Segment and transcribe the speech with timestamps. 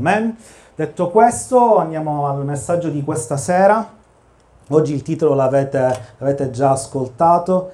[0.00, 0.34] Amen.
[0.74, 3.86] Detto questo, andiamo al messaggio di questa sera.
[4.68, 7.70] Oggi il titolo l'avete, l'avete già ascoltato.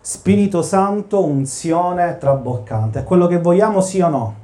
[0.00, 2.98] Spirito Santo, unzione traboccante.
[2.98, 4.34] È quello che vogliamo sì o no?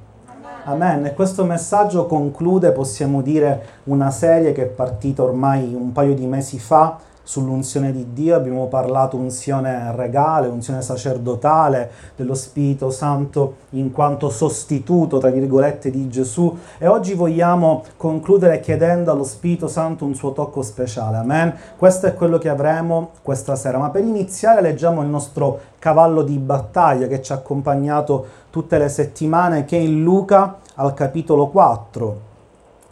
[0.66, 1.06] Amen.
[1.06, 6.26] E questo messaggio conclude, possiamo dire, una serie che è partita ormai un paio di
[6.26, 13.90] mesi fa sull'unzione di Dio, abbiamo parlato unzione regale, unzione sacerdotale, dello Spirito Santo in
[13.90, 16.56] quanto sostituto, tra virgolette, di Gesù.
[16.78, 21.54] E oggi vogliamo concludere chiedendo allo Spirito Santo un suo tocco speciale, amen?
[21.76, 26.38] Questo è quello che avremo questa sera, ma per iniziare leggiamo il nostro cavallo di
[26.38, 32.32] battaglia che ci ha accompagnato tutte le settimane, che è in Luca al capitolo 4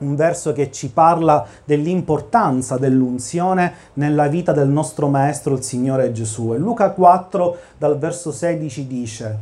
[0.02, 6.52] un verso che ci parla dell'importanza dell'unzione nella vita del nostro Maestro, il Signore Gesù.
[6.52, 9.38] E Luca 4 dal verso 16 dice,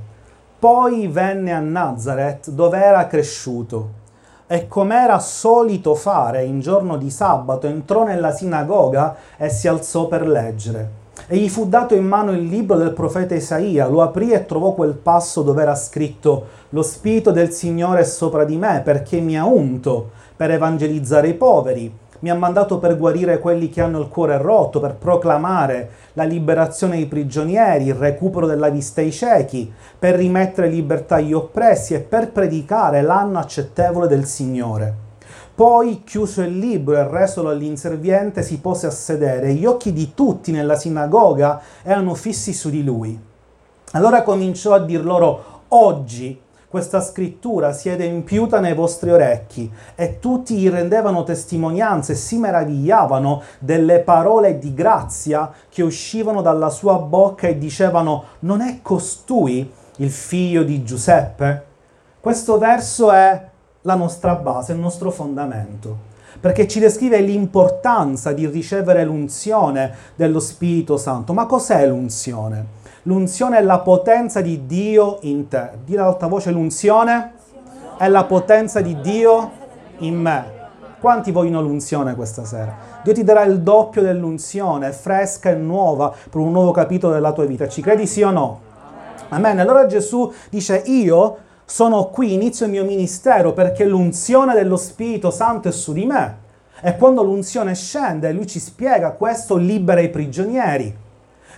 [0.59, 3.99] Poi venne a Nazareth dove era cresciuto
[4.47, 10.09] e come era solito fare in giorno di sabato entrò nella sinagoga e si alzò
[10.09, 11.00] per leggere.
[11.27, 14.73] E gli fu dato in mano il libro del profeta Isaia, lo aprì e trovò
[14.73, 19.39] quel passo dove era scritto Lo Spirito del Signore è sopra di me perché mi
[19.39, 24.09] ha unto per evangelizzare i poveri, mi ha mandato per guarire quelli che hanno il
[24.09, 30.17] cuore rotto, per proclamare la liberazione ai prigionieri, il recupero della vista ai ciechi, per
[30.17, 35.10] rimettere libertà agli oppressi e per predicare l'anno accettevole del Signore.
[35.55, 40.53] Poi, chiuso il libro e resolo all'inserviente, si pose a sedere gli occhi di tutti
[40.53, 43.19] nella sinagoga erano fissi su di lui.
[43.93, 50.21] Allora cominciò a dir loro, oggi questa scrittura si è adempiuta nei vostri orecchi e
[50.21, 56.99] tutti gli rendevano testimonianza e si meravigliavano delle parole di grazia che uscivano dalla sua
[56.99, 61.65] bocca e dicevano non è costui il figlio di Giuseppe?
[62.21, 63.50] Questo verso è
[63.83, 70.97] la nostra base, il nostro fondamento perché ci descrive l'importanza di ricevere l'unzione dello Spirito
[70.97, 71.33] Santo.
[71.33, 72.79] Ma cos'è l'unzione?
[73.05, 75.71] L'unzione è la potenza di Dio in te.
[75.85, 77.33] Dì ad alta voce l'unzione
[77.99, 79.51] è la potenza di Dio
[79.99, 80.59] in me.
[81.01, 82.77] Quanti vogliono l'unzione questa sera?
[83.03, 87.47] Dio ti darà il doppio dell'unzione, fresca e nuova, per un nuovo capitolo della tua
[87.47, 87.69] vita.
[87.69, 88.61] Ci credi sì o no?
[89.31, 89.59] Amen.
[89.61, 91.37] Allora Gesù dice, io
[91.71, 96.39] sono qui, inizio il mio ministero perché l'unzione dello Spirito Santo è su di me.
[96.83, 100.97] E quando l'unzione scende, lui ci spiega, questo libera i prigionieri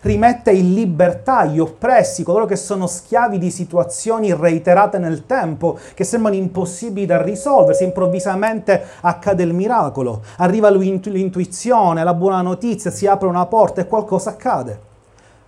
[0.02, 6.04] rimette in libertà gli oppressi, coloro che sono schiavi di situazioni reiterate nel tempo, che
[6.04, 13.28] sembrano impossibili da risolversi, improvvisamente accade il miracolo, arriva l'intuizione, la buona notizia, si apre
[13.28, 14.78] una porta e qualcosa accade.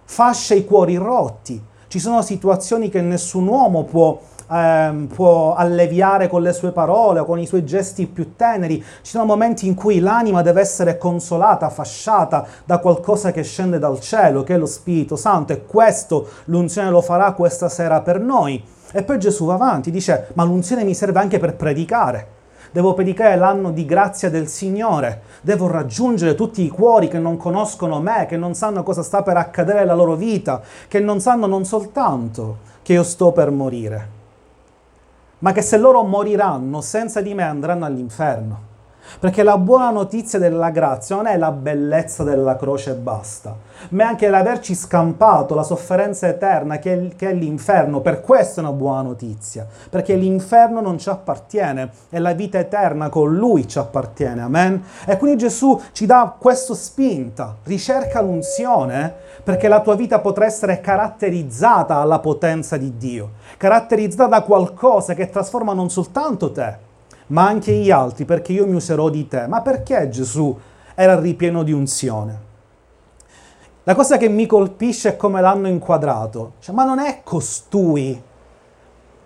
[0.04, 4.18] Fascia i cuori rotti, ci sono situazioni che nessun uomo può
[4.50, 8.82] ehm, può alleviare con le sue parole o con i suoi gesti più teneri.
[9.02, 14.00] Ci sono momenti in cui l'anima deve essere consolata, fasciata da qualcosa che scende dal
[14.00, 18.62] cielo, che è lo Spirito Santo, e questo l'unzione lo farà questa sera per noi.
[18.92, 22.34] E poi Gesù va avanti, dice, ma l'unzione mi serve anche per predicare.
[22.74, 25.22] Devo predicare l'anno di grazia del Signore.
[25.42, 29.36] Devo raggiungere tutti i cuori che non conoscono me, che non sanno cosa sta per
[29.36, 34.08] accadere nella loro vita, che non sanno non soltanto che io sto per morire,
[35.40, 38.72] ma che se loro moriranno senza di me andranno all'inferno.
[39.20, 43.56] Perché la buona notizia della grazia non è la bellezza della croce e basta,
[43.90, 48.00] ma è anche l'averci scampato la sofferenza eterna che è, l'inferno.
[48.00, 53.08] Per questo è una buona notizia, perché l'inferno non ci appartiene e la vita eterna
[53.08, 54.42] con lui ci appartiene.
[54.42, 54.82] Amen.
[55.06, 60.80] E quindi Gesù ci dà questa spinta, ricerca l'unzione perché la tua vita potrà essere
[60.80, 66.83] caratterizzata alla potenza di Dio, caratterizzata da qualcosa che trasforma non soltanto te,
[67.34, 69.48] ma anche gli altri, perché io mi userò di te.
[69.48, 70.56] Ma perché Gesù
[70.94, 72.52] era ripieno di unzione?
[73.82, 76.52] La cosa che mi colpisce è come l'hanno inquadrato.
[76.60, 78.22] Cioè, ma non è costui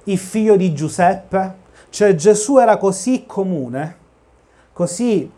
[0.04, 1.66] il figlio di Giuseppe?
[1.90, 3.96] Cioè Gesù era così comune,
[4.72, 5.30] così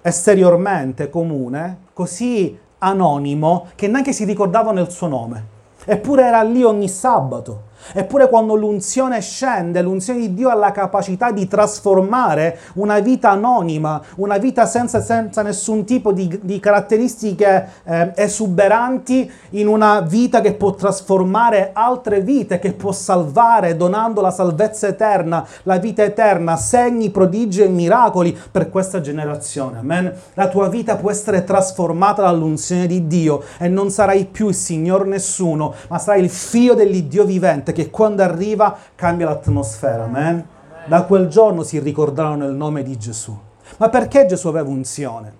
[0.00, 5.46] esteriormente comune, così anonimo, che neanche si ricordavano il suo nome.
[5.84, 11.32] Eppure era lì ogni sabato Eppure quando l'unzione scende, l'unzione di Dio ha la capacità
[11.32, 18.12] di trasformare una vita anonima, una vita senza, senza nessun tipo di, di caratteristiche eh,
[18.14, 24.86] esuberanti, in una vita che può trasformare altre vite, che può salvare donando la salvezza
[24.86, 29.78] eterna, la vita eterna, segni, prodigi e miracoli per questa generazione.
[29.78, 30.12] Amen.
[30.34, 35.06] La tua vita può essere trasformata dall'unzione di Dio e non sarai più il Signor
[35.06, 40.04] nessuno, ma sarai il figlio dell'Iddio vivente che quando arriva cambia l'atmosfera.
[40.04, 40.46] Amen.
[40.86, 43.36] Da quel giorno si ricordarono il nome di Gesù.
[43.76, 45.32] Ma perché Gesù aveva unzione?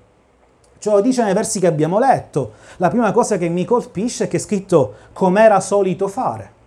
[0.79, 2.53] Ce lo dice nei versi che abbiamo letto.
[2.77, 6.59] La prima cosa che mi colpisce è che è scritto come era solito fare.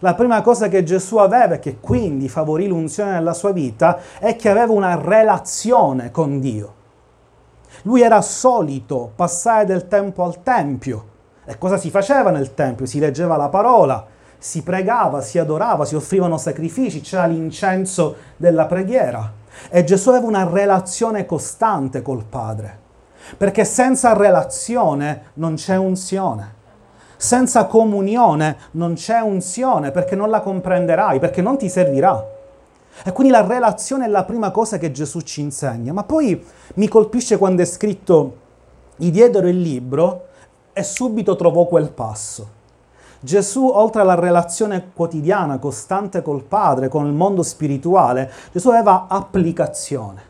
[0.00, 4.36] La prima cosa che Gesù aveva e che quindi favorì l'unzione nella sua vita è
[4.36, 6.74] che aveva una relazione con Dio.
[7.82, 11.12] Lui era solito passare del tempo al Tempio.
[11.46, 12.86] E cosa si faceva nel Tempio?
[12.86, 14.04] Si leggeva la parola,
[14.44, 19.32] si pregava, si adorava, si offrivano sacrifici, c'era l'incenso della preghiera.
[19.70, 22.78] E Gesù aveva una relazione costante col Padre.
[23.38, 26.56] Perché senza relazione non c'è unzione.
[27.16, 32.22] Senza comunione non c'è unzione perché non la comprenderai, perché non ti servirà.
[33.02, 35.94] E quindi la relazione è la prima cosa che Gesù ci insegna.
[35.94, 36.44] Ma poi
[36.74, 38.36] mi colpisce quando è scritto,
[38.96, 40.26] gli diedero il libro
[40.74, 42.53] e subito trovò quel passo.
[43.24, 50.22] Gesù, oltre alla relazione quotidiana, costante col Padre, con il mondo spirituale, Gesù aveva applicazione,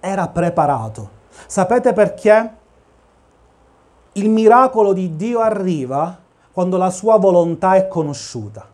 [0.00, 1.20] era preparato.
[1.46, 2.56] Sapete perché?
[4.14, 6.18] Il miracolo di Dio arriva
[6.52, 8.66] quando la sua volontà è conosciuta.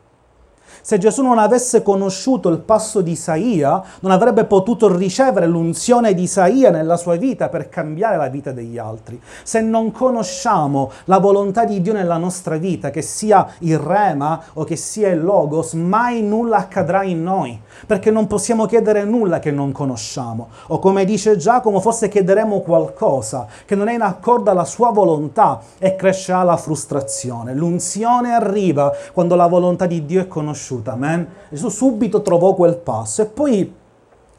[0.81, 6.23] Se Gesù non avesse conosciuto il passo di Isaia, non avrebbe potuto ricevere l'unzione di
[6.23, 9.21] Isaia nella sua vita per cambiare la vita degli altri.
[9.43, 14.65] Se non conosciamo la volontà di Dio nella nostra vita, che sia il rema o
[14.65, 19.51] che sia il logos, mai nulla accadrà in noi, perché non possiamo chiedere nulla che
[19.51, 20.49] non conosciamo.
[20.69, 25.61] O come dice Giacomo, forse chiederemo qualcosa che non è in accordo alla sua volontà
[25.79, 27.55] e crescerà la frustrazione.
[27.55, 31.27] L'unzione arriva quando la volontà di Dio è conosciuta conosciuta, amen?
[31.49, 33.23] Gesù subito trovò quel passo.
[33.23, 33.75] E poi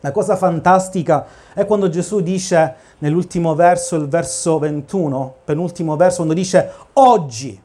[0.02, 6.34] la cosa fantastica è quando Gesù dice nell'ultimo verso, il verso 21, penultimo verso, quando
[6.34, 7.60] dice oggi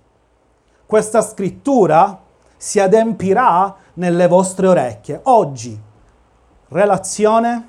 [0.87, 2.21] questa scrittura
[2.57, 5.21] si adempirà nelle vostre orecchie.
[5.25, 5.79] Oggi,
[6.69, 7.69] relazione,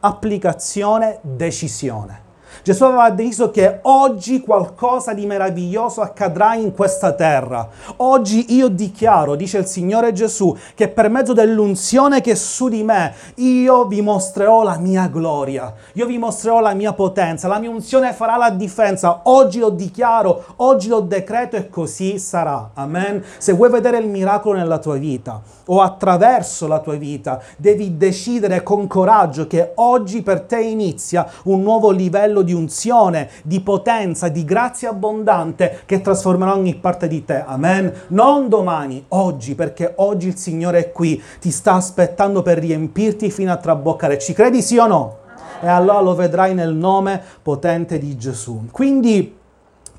[0.00, 2.25] applicazione, decisione.
[2.66, 7.68] Gesù aveva deciso che oggi qualcosa di meraviglioso accadrà in questa terra.
[7.98, 12.82] Oggi io dichiaro, dice il Signore Gesù, che per mezzo dell'unzione che è su di
[12.82, 17.70] me, io vi mostrerò la mia gloria, io vi mostrerò la mia potenza, la mia
[17.70, 19.20] unzione farà la differenza.
[19.22, 22.70] Oggi lo dichiaro, oggi lo decreto e così sarà.
[22.74, 23.22] Amen.
[23.38, 28.64] Se vuoi vedere il miracolo nella tua vita o attraverso la tua vita, devi decidere
[28.64, 34.44] con coraggio che oggi per te inizia un nuovo livello di unzione, di potenza, di
[34.44, 37.44] grazia abbondante che trasformerà ogni parte di te.
[37.46, 37.92] Amen.
[38.08, 43.52] Non domani, oggi, perché oggi il Signore è qui, ti sta aspettando per riempirti fino
[43.52, 44.18] a traboccare.
[44.18, 45.18] Ci credi sì o no?
[45.60, 48.68] E allora lo vedrai nel nome potente di Gesù.
[48.70, 49.36] Quindi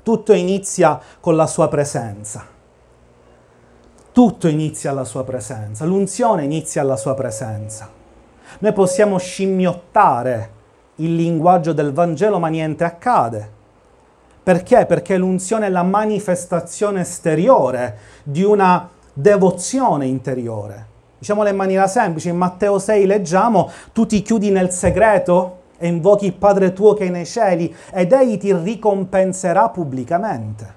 [0.02, 2.44] tutto inizia con la sua presenza.
[4.12, 7.88] Tutto inizia alla sua presenza, l'unzione inizia alla sua presenza.
[8.58, 10.50] Noi possiamo scimmiottare
[10.98, 13.56] il linguaggio del Vangelo, ma niente accade.
[14.42, 14.86] Perché?
[14.86, 20.86] Perché l'unzione è la manifestazione esteriore di una devozione interiore.
[21.18, 26.26] Diciamolo in maniera semplice, in Matteo 6 leggiamo, tu ti chiudi nel segreto e invochi
[26.26, 30.74] il Padre tuo che è nei cieli ed egli ti ricompenserà pubblicamente.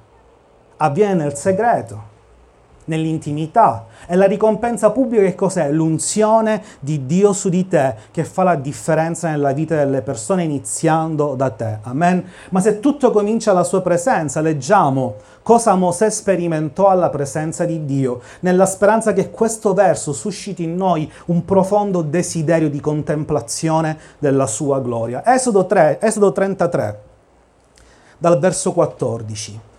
[0.77, 2.09] Avviene nel segreto
[2.91, 3.85] nell'intimità.
[4.05, 5.71] E la ricompensa pubblica che cos'è?
[5.71, 11.35] L'unzione di Dio su di te che fa la differenza nella vita delle persone iniziando
[11.35, 11.79] da te.
[11.83, 12.23] Amen.
[12.49, 18.21] Ma se tutto comincia alla sua presenza, leggiamo cosa Mosè sperimentò alla presenza di Dio,
[18.41, 24.79] nella speranza che questo verso susciti in noi un profondo desiderio di contemplazione della sua
[24.81, 25.23] gloria.
[25.25, 27.01] Esodo, 3, Esodo 33,
[28.17, 29.69] dal verso 14.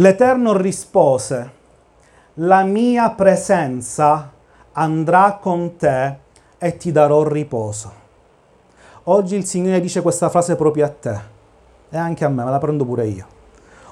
[0.00, 1.50] L'Eterno rispose,
[2.34, 4.30] la mia presenza
[4.70, 6.16] andrà con te
[6.56, 7.92] e ti darò riposo.
[9.04, 11.18] Oggi il Signore dice questa frase proprio a te
[11.90, 13.26] e anche a me, me la prendo pure io.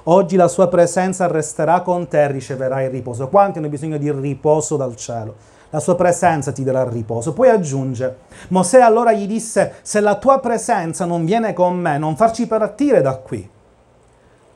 [0.03, 3.27] Oggi la sua presenza resterà con te e riceverai riposo.
[3.27, 5.35] Quanti hanno bisogno di riposo dal cielo?
[5.71, 7.33] La sua presenza ti darà riposo.
[7.33, 12.15] Poi aggiunge, Mosè allora gli disse, se la tua presenza non viene con me, non
[12.15, 13.55] farci partire da qui.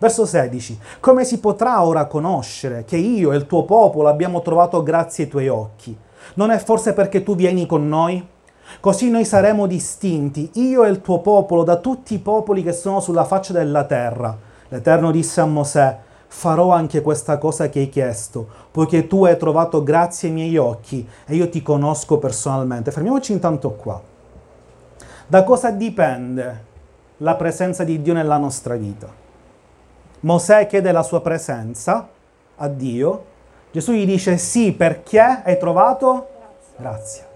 [0.02, 0.80] Verso 16.
[1.00, 5.30] Come si potrà ora conoscere che io e il tuo popolo abbiamo trovato grazie ai
[5.30, 5.96] tuoi occhi?
[6.34, 8.28] Non è forse perché tu vieni con noi?
[8.80, 13.00] Così noi saremo distinti, io e il tuo popolo, da tutti i popoli che sono
[13.00, 14.36] sulla faccia della terra.
[14.70, 19.84] L'Eterno disse a Mosè, farò anche questa cosa che hai chiesto, poiché tu hai trovato
[19.84, 22.90] grazie ai miei occhi e io ti conosco personalmente.
[22.90, 24.02] Fermiamoci intanto qua.
[25.28, 26.64] Da cosa dipende
[27.18, 29.21] la presenza di Dio nella nostra vita?
[30.22, 32.08] Mosè chiede la sua presenza
[32.58, 33.26] a Dio,
[33.72, 36.28] Gesù gli dice sì perché hai trovato
[36.78, 37.28] grazia.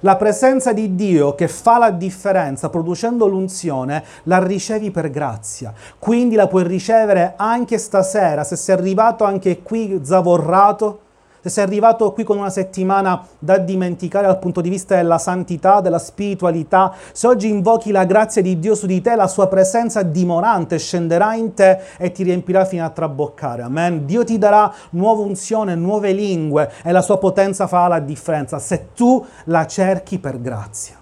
[0.00, 5.72] La presenza di Dio che fa la differenza producendo l'unzione la ricevi per grazia.
[5.98, 11.00] Quindi la puoi ricevere anche stasera se sei arrivato anche qui zavorrato
[11.42, 15.80] se sei arrivato qui con una settimana da dimenticare dal punto di vista della santità,
[15.80, 20.02] della spiritualità, se oggi invochi la grazia di Dio su di te, la sua presenza
[20.02, 23.62] dimorante scenderà in te e ti riempirà fino a traboccare.
[23.62, 24.04] Amen.
[24.04, 28.88] Dio ti darà nuova unzione, nuove lingue e la sua potenza farà la differenza se
[28.94, 30.98] tu la cerchi per grazia.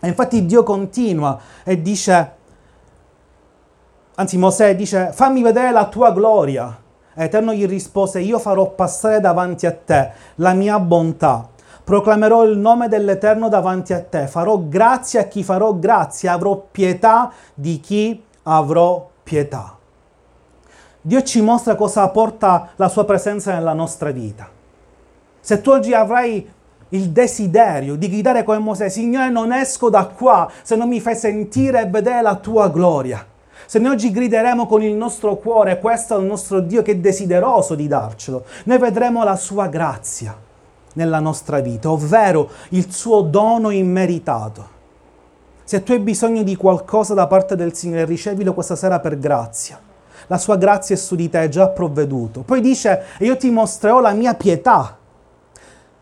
[0.00, 2.32] E infatti Dio continua e dice,
[4.16, 6.82] anzi Mosè dice, fammi vedere la tua gloria.
[7.14, 11.48] Eterno gli rispose, io farò passare davanti a te la mia bontà.
[11.84, 14.26] Proclamerò il nome dell'Eterno davanti a te.
[14.26, 16.32] Farò grazia a chi farò grazia.
[16.32, 19.76] Avrò pietà di chi avrò pietà.
[21.00, 24.48] Dio ci mostra cosa porta la sua presenza nella nostra vita.
[25.40, 26.50] Se tu oggi avrai
[26.88, 31.16] il desiderio di gridare come Mosè, Signore non esco da qua se non mi fai
[31.16, 33.26] sentire e vedere la tua gloria.
[33.66, 36.96] Se noi oggi grideremo con il nostro cuore, questo è il nostro Dio che è
[36.96, 40.36] desideroso di darcelo, noi vedremo la sua grazia
[40.94, 44.72] nella nostra vita, ovvero il suo dono immeritato.
[45.64, 49.80] Se tu hai bisogno di qualcosa da parte del Signore, ricevilo questa sera per grazia.
[50.26, 52.42] La sua grazia è su di te, è già provveduto.
[52.42, 54.98] Poi dice, io ti mostrerò la mia pietà.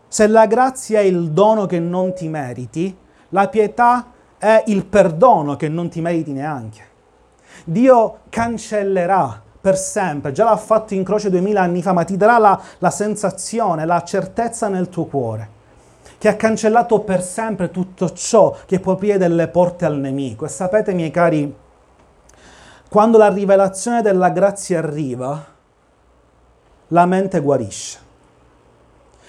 [0.07, 2.95] Se la grazia è il dono che non ti meriti,
[3.29, 6.91] la pietà è il perdono che non ti meriti neanche.
[7.63, 12.37] Dio cancellerà per sempre, già l'ha fatto in croce duemila anni fa, ma ti darà
[12.37, 15.49] la, la sensazione, la certezza nel tuo cuore,
[16.17, 20.43] che ha cancellato per sempre tutto ciò che può aprire delle porte al nemico.
[20.43, 21.55] E sapete, miei cari,
[22.89, 25.45] quando la rivelazione della grazia arriva,
[26.89, 27.99] la mente guarisce.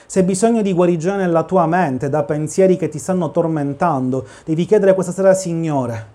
[0.07, 4.65] Se hai bisogno di guarigione nella tua mente da pensieri che ti stanno tormentando, devi
[4.67, 6.14] chiedere questa sera, Signore,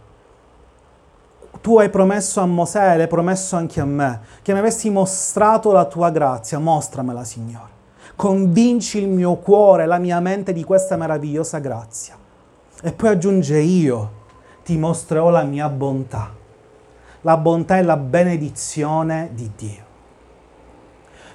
[1.61, 5.85] tu hai promesso a Mosè, l'hai promesso anche a me, che mi avessi mostrato la
[5.85, 7.77] tua grazia, mostramela Signore.
[8.15, 12.17] Convinci il mio cuore, la mia mente di questa meravigliosa grazia.
[12.81, 14.11] E poi aggiunge io,
[14.63, 16.35] ti mostrerò la mia bontà.
[17.21, 19.83] La bontà è la benedizione di Dio.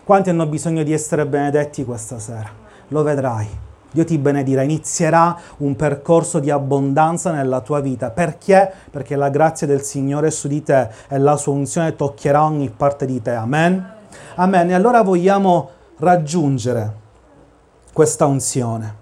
[0.05, 2.51] Quanti hanno bisogno di essere benedetti questa sera?
[2.89, 3.64] Lo vedrai.
[3.95, 8.11] Dio ti benedirà, inizierà un percorso di abbondanza nella tua vita.
[8.11, 8.69] Perché?
[8.91, 13.07] Perché la grazia del Signore su di te e la sua unzione toccherà ogni parte
[13.07, 13.31] di te.
[13.31, 13.93] Amen?
[14.35, 14.71] Amen.
[14.71, 16.93] E allora vogliamo raggiungere
[17.93, 18.95] questa unzione.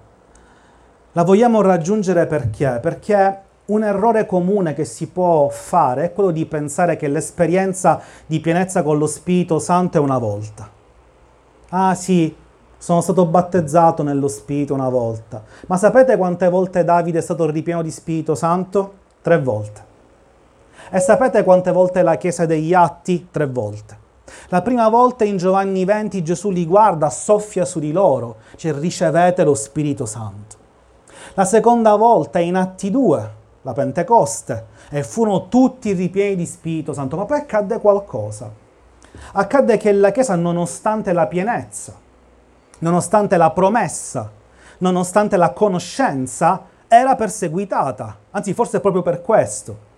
[1.12, 2.78] La vogliamo raggiungere perché?
[2.82, 8.40] Perché un errore comune che si può fare è quello di pensare che l'esperienza di
[8.40, 10.68] pienezza con lo Spirito Santo è una volta.
[11.70, 12.36] Ah sì,
[12.82, 15.40] sono stato battezzato nello Spirito una volta.
[15.68, 18.94] Ma sapete quante volte Davide è stato ripieno di Spirito Santo?
[19.22, 19.84] Tre volte.
[20.90, 23.28] E sapete quante volte la Chiesa degli Atti?
[23.30, 23.96] Tre volte.
[24.48, 29.44] La prima volta in Giovanni 20 Gesù li guarda, soffia su di loro, cioè ricevete
[29.44, 30.56] lo Spirito Santo.
[31.34, 33.30] La seconda volta in Atti 2,
[33.62, 37.16] la Pentecoste, e furono tutti ripieni di Spirito Santo.
[37.16, 38.50] Ma poi accadde qualcosa.
[39.34, 42.01] Accadde che la Chiesa, nonostante la pienezza,
[42.82, 44.30] nonostante la promessa,
[44.78, 49.90] nonostante la conoscenza, era perseguitata, anzi forse proprio per questo.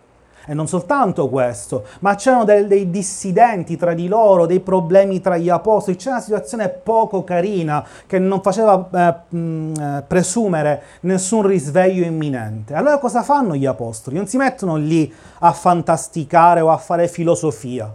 [0.47, 5.38] E non soltanto questo, ma c'erano dei, dei, dissidenti tra di loro, dei problemi tra
[5.38, 12.05] gli apostoli, c'era una situazione poco carina che non faceva eh, eh, presumere nessun risveglio
[12.05, 12.75] imminente.
[12.75, 14.17] Allora cosa fanno gli apostoli?
[14.17, 17.91] Non si mettono lì a fantasticare o a fare filosofia.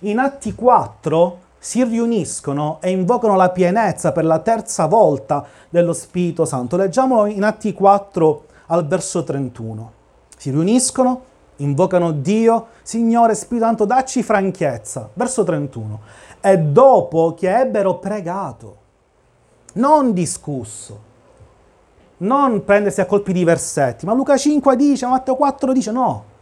[0.00, 6.44] In Atti 4 si riuniscono e invocano la pienezza per la terza volta dello Spirito
[6.44, 6.76] Santo.
[6.76, 9.92] Leggiamolo in Atti 4 al verso 31.
[10.36, 11.22] Si riuniscono,
[11.56, 15.10] invocano Dio, Signore Spirito Santo, dacci franchezza.
[15.12, 16.00] Verso 31.
[16.40, 18.76] E dopo che ebbero pregato,
[19.72, 21.00] non discusso,
[22.18, 26.34] non prendersi a colpi di versetti, ma Luca 5 dice, Matteo 4 dice no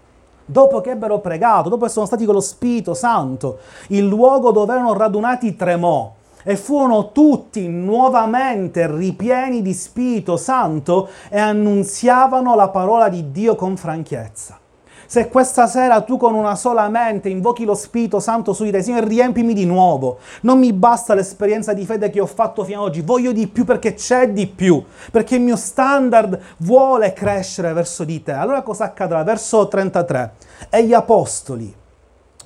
[0.45, 3.59] dopo che ebbero pregato, dopo che sono stati con lo Spirito Santo,
[3.89, 11.39] il luogo dove erano radunati tremò e furono tutti nuovamente ripieni di Spirito Santo e
[11.39, 14.59] annunziavano la parola di Dio con franchezza.
[15.07, 18.83] Se questa sera tu con una sola mente invochi lo Spirito Santo su di te,
[18.83, 20.19] Signore, riempimi di nuovo.
[20.43, 23.65] Non mi basta l'esperienza di fede che ho fatto fino ad oggi, voglio di più
[23.65, 28.33] perché c'è di più, perché il mio standard vuole crescere verso di te.
[28.33, 29.23] Allora cosa accadrà?
[29.23, 30.33] Verso 33.
[30.71, 31.75] E gli apostoli,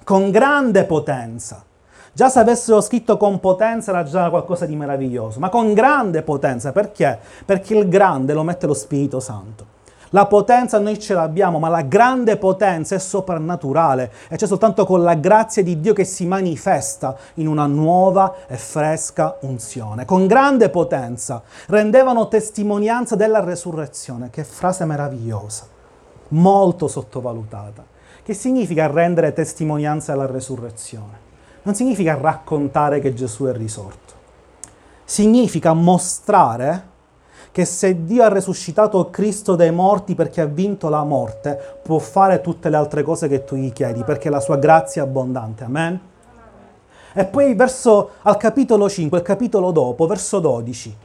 [0.04, 1.62] con grande potenza,
[2.18, 6.72] Già se avessero scritto con potenza era già qualcosa di meraviglioso, ma con grande potenza,
[6.72, 7.16] perché?
[7.44, 9.77] Perché il grande lo mette lo Spirito Santo.
[10.10, 15.02] La potenza noi ce l'abbiamo, ma la grande potenza è soprannaturale e c'è soltanto con
[15.02, 20.06] la grazia di Dio che si manifesta in una nuova e fresca unzione.
[20.06, 24.30] Con grande potenza rendevano testimonianza della resurrezione.
[24.30, 25.66] Che frase meravigliosa,
[26.28, 27.84] molto sottovalutata.
[28.22, 31.26] Che significa rendere testimonianza della resurrezione?
[31.62, 34.14] Non significa raccontare che Gesù è risorto.
[35.04, 36.96] Significa mostrare
[37.58, 42.40] che se Dio ha resuscitato Cristo dai morti perché ha vinto la morte, può fare
[42.40, 45.64] tutte le altre cose che tu gli chiedi, perché la sua grazia è abbondante.
[45.64, 46.00] Amen?
[47.12, 50.96] E poi verso, al capitolo 5, il capitolo dopo, verso 12.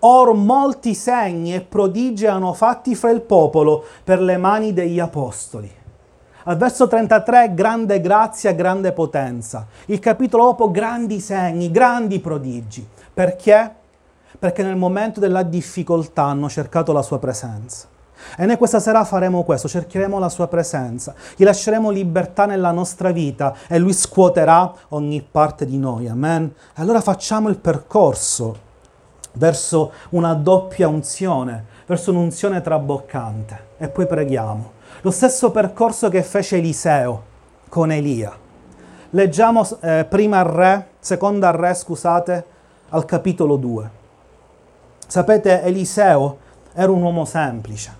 [0.00, 5.72] Or molti segni e prodigi hanno fatti fra il popolo per le mani degli apostoli.
[6.44, 9.66] Al verso 33, grande grazia, grande potenza.
[9.86, 12.86] Il capitolo dopo, grandi segni, grandi prodigi.
[13.14, 13.76] Perché?
[14.38, 17.88] Perché nel momento della difficoltà hanno cercato la sua presenza.
[18.36, 23.10] E noi questa sera faremo questo, cercheremo la sua presenza, gli lasceremo libertà nella nostra
[23.10, 26.08] vita e lui scuoterà ogni parte di noi.
[26.08, 26.52] Amen.
[26.76, 28.66] E allora facciamo il percorso
[29.34, 34.72] verso una doppia unzione, verso un'unzione traboccante e poi preghiamo.
[35.02, 37.22] Lo stesso percorso che fece Eliseo
[37.68, 38.36] con Elia.
[39.10, 42.44] Leggiamo eh, prima Re, seconda Re, scusate,
[42.90, 43.97] al capitolo 2.
[45.10, 46.36] Sapete, Eliseo
[46.74, 47.90] era un uomo semplice,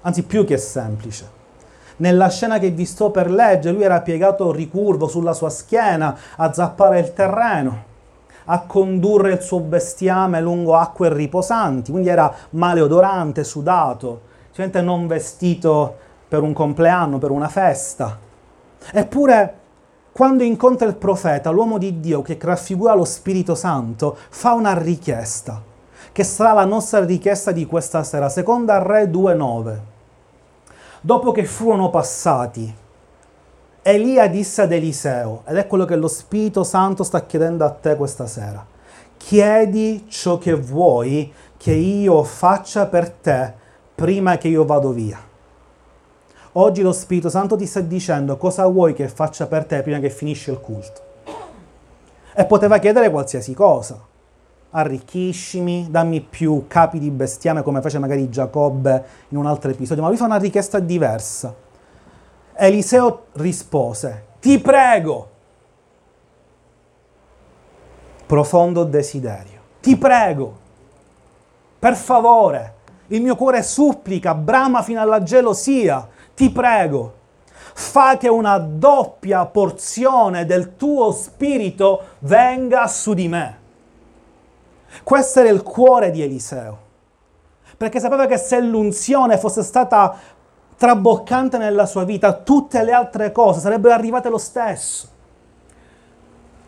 [0.00, 1.30] anzi più che semplice.
[1.98, 6.52] Nella scena che vi sto per leggere, lui era piegato ricurvo sulla sua schiena a
[6.52, 7.84] zappare il terreno,
[8.46, 15.96] a condurre il suo bestiame lungo acque riposanti, quindi era maleodorante, sudato, sicuramente non vestito
[16.26, 18.18] per un compleanno, per una festa.
[18.92, 19.54] Eppure,
[20.10, 25.74] quando incontra il profeta, l'uomo di Dio che raffigura lo Spirito Santo, fa una richiesta
[26.16, 28.30] che sarà la nostra richiesta di questa sera.
[28.30, 29.78] Seconda Re 2.9.
[31.02, 32.74] Dopo che furono passati,
[33.82, 37.96] Elia disse ad Eliseo, ed è quello che lo Spirito Santo sta chiedendo a te
[37.96, 38.64] questa sera,
[39.18, 43.52] chiedi ciò che vuoi che io faccia per te
[43.94, 45.20] prima che io vado via.
[46.52, 50.08] Oggi lo Spirito Santo ti sta dicendo cosa vuoi che faccia per te prima che
[50.08, 51.00] finisce il culto.
[52.34, 54.14] E poteva chiedere qualsiasi cosa
[54.76, 60.08] arricchiscimi, dammi più capi di bestiame come fece magari Giacobbe in un altro episodio, ma
[60.08, 61.54] lui fa una richiesta diversa.
[62.52, 65.30] Eliseo rispose, ti prego,
[68.26, 70.58] profondo desiderio, ti prego,
[71.78, 72.74] per favore,
[73.08, 77.14] il mio cuore supplica, brama fino alla gelosia, ti prego,
[77.72, 83.64] fa che una doppia porzione del tuo spirito venga su di me.
[85.02, 86.78] Questo era il cuore di Eliseo,
[87.76, 90.16] perché sapeva che se l'unzione fosse stata
[90.76, 95.08] traboccante nella sua vita, tutte le altre cose sarebbero arrivate lo stesso.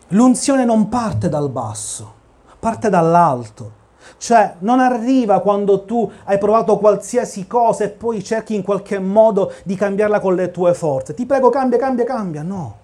[0.09, 2.13] L'unzione non parte dal basso,
[2.59, 3.77] parte dall'alto.
[4.17, 9.53] Cioè non arriva quando tu hai provato qualsiasi cosa e poi cerchi in qualche modo
[9.63, 11.13] di cambiarla con le tue forze.
[11.13, 12.41] Ti prego cambia, cambia, cambia.
[12.41, 12.75] No.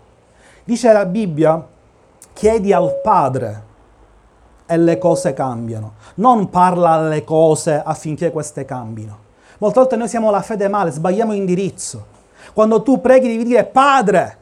[0.64, 1.66] Dice la Bibbia,
[2.34, 3.64] chiedi al Padre
[4.66, 5.94] e le cose cambiano.
[6.16, 9.24] Non parla alle cose affinché queste cambino.
[9.60, 12.14] Molte volte noi siamo la fede male, sbagliamo indirizzo.
[12.54, 14.38] Quando tu preghi devi dire Padre,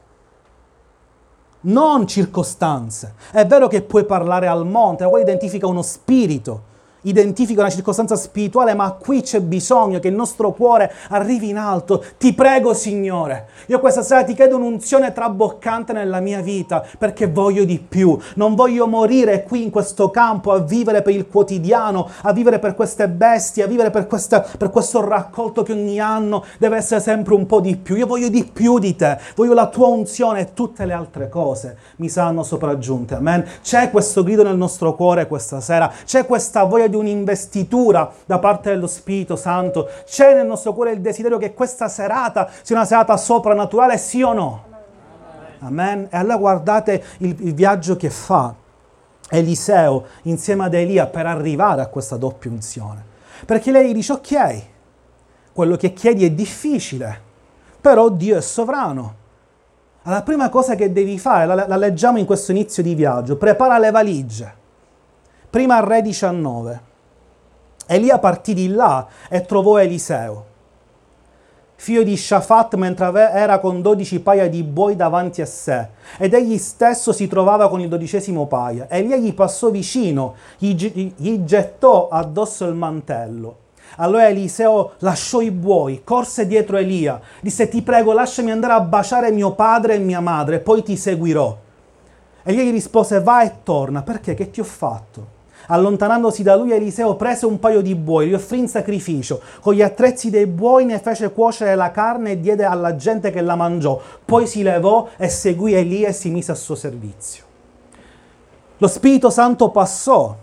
[1.62, 3.14] non circostanze.
[3.30, 6.72] È vero che puoi parlare al monte, ma poi identifica uno spirito
[7.04, 12.04] identifica una circostanza spirituale, ma qui c'è bisogno che il nostro cuore arrivi in alto.
[12.18, 17.64] Ti prego, Signore, io questa sera ti chiedo un'unzione traboccante nella mia vita, perché voglio
[17.64, 18.18] di più.
[18.34, 22.74] Non voglio morire qui in questo campo a vivere per il quotidiano, a vivere per
[22.74, 27.34] queste bestie, a vivere per, questa, per questo raccolto che ogni anno deve essere sempre
[27.34, 27.96] un po' di più.
[27.96, 31.76] Io voglio di più di te, voglio la tua unzione e tutte le altre cose
[31.96, 33.14] mi saranno sopraggiunte.
[33.14, 33.44] Amen.
[33.62, 38.38] C'è questo grido nel nostro cuore questa sera, c'è questa voglia di di un'investitura da
[38.38, 39.88] parte dello Spirito Santo.
[40.04, 44.32] C'è nel nostro cuore il desiderio che questa serata sia una serata soprannaturale, sì o
[44.32, 44.64] no?
[45.58, 46.08] Amen.
[46.10, 48.54] E allora guardate il, il viaggio che fa
[49.30, 53.12] Eliseo insieme ad Elia per arrivare a questa doppia unzione.
[53.44, 54.62] Perché lei dice, ok,
[55.52, 57.20] quello che chiedi è difficile,
[57.80, 59.22] però Dio è sovrano.
[60.02, 63.78] La prima cosa che devi fare, la, la leggiamo in questo inizio di viaggio, prepara
[63.78, 64.62] le valigie.
[65.54, 66.80] Prima Re 19.
[67.86, 70.44] Elia partì di là e trovò Eliseo.
[71.76, 76.58] figlio di Shafat, mentre era con dodici paia di buoi davanti a sé, ed egli
[76.58, 78.88] stesso si trovava con il dodicesimo paia.
[78.90, 80.74] Elia gli passò vicino, gli,
[81.14, 83.58] gli gettò addosso il mantello.
[83.98, 89.30] Allora Eliseo lasciò i buoi, corse dietro Elia, disse ti prego lasciami andare a baciare
[89.30, 91.56] mio padre e mia madre, poi ti seguirò.
[92.42, 95.33] Elia gli rispose va e torna, perché che ti ho fatto?
[95.66, 99.40] Allontanandosi da lui, Eliseo prese un paio di buoi, li offrì in sacrificio.
[99.60, 103.40] Con gli attrezzi dei buoi ne fece cuocere la carne e diede alla gente che
[103.40, 104.00] la mangiò.
[104.24, 107.44] Poi si levò e seguì Elia e si mise a suo servizio.
[108.78, 110.36] Lo Spirito Santo passò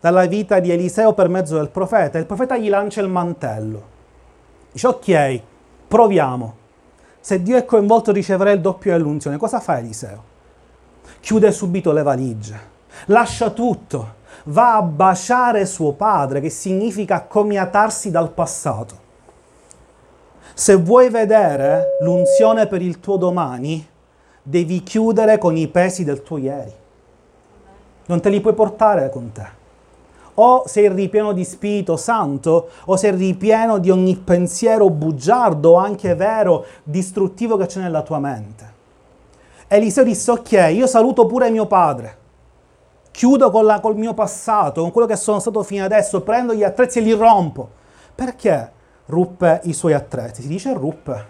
[0.00, 2.18] dalla vita di Eliseo per mezzo del profeta.
[2.18, 3.82] Il profeta gli lancia il mantello.
[4.70, 5.40] Dice ok,
[5.88, 6.56] proviamo.
[7.20, 9.36] Se Dio è coinvolto riceverà il doppio dell'unzione.
[9.36, 10.22] Cosa fa Eliseo?
[11.20, 12.60] Chiude subito le valigie,
[13.06, 14.16] lascia tutto
[14.48, 19.06] va a baciare suo padre, che significa accomiatarsi dal passato.
[20.54, 23.86] Se vuoi vedere l'unzione per il tuo domani,
[24.42, 26.72] devi chiudere con i pesi del tuo ieri.
[28.06, 29.56] Non te li puoi portare con te.
[30.34, 36.64] O sei ripieno di Spirito Santo, o sei ripieno di ogni pensiero bugiardo, anche vero,
[36.84, 38.76] distruttivo che c'è nella tua mente.
[39.68, 42.26] Eliseo disse, ok, io saluto pure mio padre
[43.18, 46.98] chiudo la, col mio passato, con quello che sono stato fino adesso, prendo gli attrezzi
[46.98, 47.68] e li rompo.
[48.14, 48.70] Perché
[49.06, 50.42] ruppe i suoi attrezzi?
[50.42, 51.26] Si dice ruppe.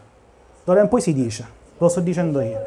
[0.64, 1.48] D'ora in poi si dice,
[1.78, 2.60] lo sto dicendo io.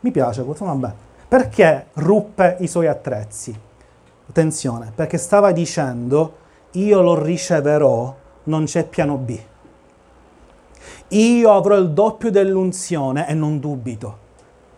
[0.00, 0.92] Mi piace questo, vabbè.
[1.28, 3.54] Perché ruppe i suoi attrezzi?
[4.30, 6.36] Attenzione, perché stava dicendo
[6.72, 9.38] io lo riceverò, non c'è piano B.
[11.08, 14.27] Io avrò il doppio dell'unzione e non dubito.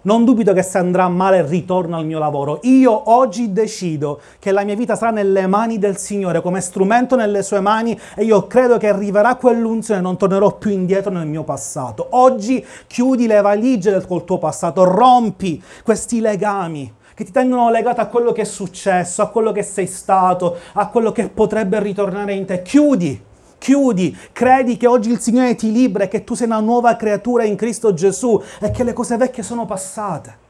[0.03, 2.61] Non dubito che se andrà male ritorno al mio lavoro.
[2.63, 7.43] Io oggi decido che la mia vita sarà nelle mani del Signore, come strumento nelle
[7.43, 11.43] sue mani e io credo che arriverà quell'unzione e non tornerò più indietro nel mio
[11.43, 12.07] passato.
[12.13, 18.07] Oggi chiudi le valigie col tuo passato, rompi questi legami che ti tengono legato a
[18.07, 22.47] quello che è successo, a quello che sei stato, a quello che potrebbe ritornare in
[22.47, 22.63] te.
[22.63, 23.29] Chiudi
[23.61, 27.57] chiudi, credi che oggi il Signore ti libera che tu sei una nuova creatura in
[27.57, 30.49] Cristo Gesù e che le cose vecchie sono passate.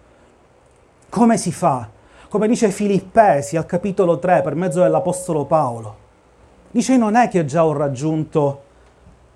[1.10, 1.88] Come si fa?
[2.28, 5.96] Come dice Filippesi al capitolo 3 per mezzo dell'Apostolo Paolo.
[6.70, 8.62] Dice non è che già ho raggiunto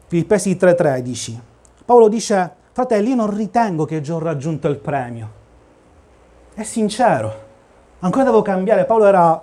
[0.06, 1.40] Filippesi 3:13.
[1.84, 5.28] Paolo dice, fratelli, io non ritengo che già ho raggiunto il premio.
[6.54, 7.42] È sincero.
[7.98, 8.84] Ancora devo cambiare.
[8.84, 9.42] Paolo era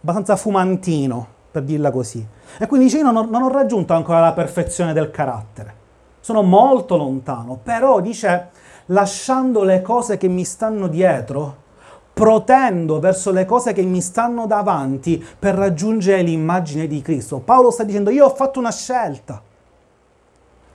[0.00, 2.26] abbastanza fumantino per dirla così.
[2.58, 5.74] E quindi dice, io non ho, non ho raggiunto ancora la perfezione del carattere,
[6.20, 8.50] sono molto lontano, però dice,
[8.86, 11.64] lasciando le cose che mi stanno dietro,
[12.12, 17.38] protendo verso le cose che mi stanno davanti per raggiungere l'immagine di Cristo.
[17.38, 19.40] Paolo sta dicendo, io ho fatto una scelta.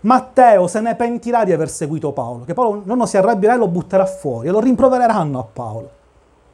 [0.01, 3.67] Matteo se ne pentirà di aver seguito Paolo, che Paolo non si arrabbierà e lo
[3.67, 5.89] butterà fuori, e lo rimprovereranno a Paolo.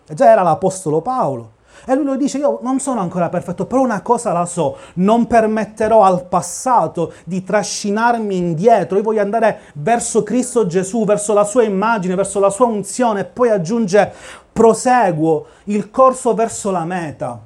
[0.06, 1.56] E già era l'Apostolo Paolo.
[1.86, 5.28] E lui lo dice, io non sono ancora perfetto, però una cosa la so, non
[5.28, 11.64] permetterò al passato di trascinarmi indietro, io voglio andare verso Cristo Gesù, verso la sua
[11.64, 14.12] immagine, verso la sua unzione e poi aggiunge,
[14.52, 17.40] proseguo il corso verso la meta,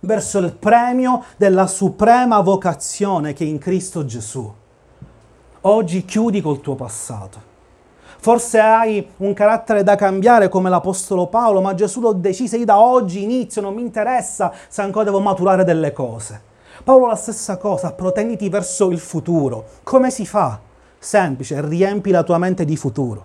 [0.00, 4.52] verso il premio della suprema vocazione che è in Cristo Gesù.
[5.62, 7.54] Oggi chiudi col tuo passato.
[8.26, 12.80] Forse hai un carattere da cambiare come l'Apostolo Paolo, ma Gesù lo decise, io da
[12.80, 16.42] oggi inizio, non mi interessa se ancora devo maturare delle cose.
[16.82, 19.66] Paolo la stessa cosa, protenditi verso il futuro.
[19.84, 20.58] Come si fa?
[20.98, 23.24] Semplice, riempi la tua mente di futuro.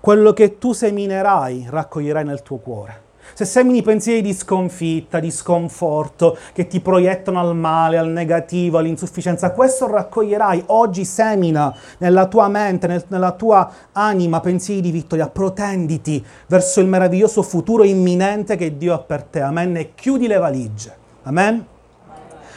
[0.00, 3.05] Quello che tu seminerai raccoglierai nel tuo cuore.
[3.34, 9.52] Se semini pensieri di sconfitta, di sconforto, che ti proiettano al male, al negativo, all'insufficienza,
[9.52, 10.64] questo raccoglierai.
[10.66, 15.28] Oggi semina nella tua mente, nel, nella tua anima pensieri di vittoria.
[15.28, 19.40] Protenditi verso il meraviglioso futuro imminente che Dio ha per te.
[19.40, 19.76] Amen.
[19.76, 20.96] E chiudi le valigie.
[21.24, 21.66] Amen.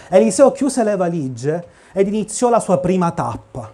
[0.09, 3.71] Eliseo chiuse le valigie ed iniziò la sua prima tappa.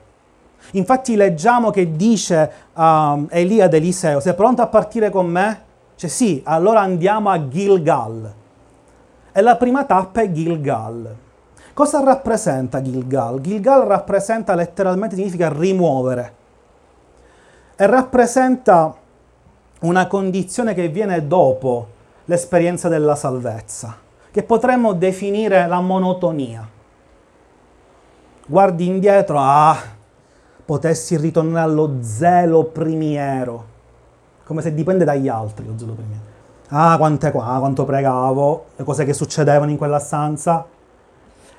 [0.71, 5.63] Infatti leggiamo che dice um, Elia ad Eliseo, sei pronto a partire con me?
[5.95, 8.33] Cioè sì, allora andiamo a Gilgal.
[9.31, 11.15] E la prima tappa è Gilgal.
[11.73, 13.39] Cosa rappresenta Gilgal?
[13.39, 16.33] Gilgal rappresenta letteralmente, significa rimuovere.
[17.77, 18.93] E rappresenta
[19.81, 21.87] una condizione che viene dopo
[22.25, 23.95] l'esperienza della salvezza,
[24.31, 26.67] che potremmo definire la monotonia.
[28.47, 29.77] Guardi indietro, ah,
[30.65, 33.73] potessi ritornare allo zelo primiero
[34.45, 36.33] come se dipende dagli altri lo zelo prima.
[36.69, 40.65] Ah, quante qua, quanto pregavo, le cose che succedevano in quella stanza.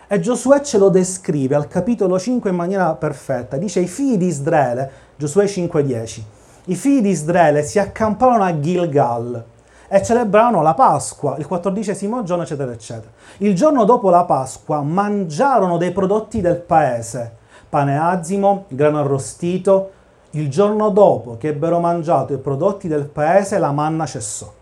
[0.09, 3.57] E Giosuè ce lo descrive al capitolo 5 in maniera perfetta.
[3.57, 6.25] Dice i figli di Israele, Giosuè 5:10,
[6.67, 9.45] i figli di Israele si accamparono a Gilgal
[9.89, 13.11] e celebravano la Pasqua, il quattordicesimo giorno, eccetera, eccetera.
[13.39, 17.35] Il giorno dopo la Pasqua mangiarono dei prodotti del paese,
[17.69, 19.91] pane azimo, grano arrostito.
[20.31, 24.53] Il giorno dopo che ebbero mangiato i prodotti del paese, la manna cessò.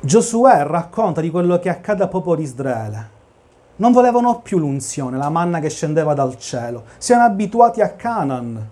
[0.00, 3.10] Giosuè racconta di quello che accade al popolo di Israele.
[3.76, 6.84] Non volevano più l'unzione, la manna che scendeva dal cielo.
[6.98, 8.68] Si erano abituati a Canaan